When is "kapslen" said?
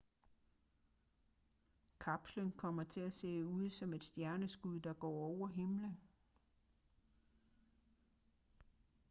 1.99-2.51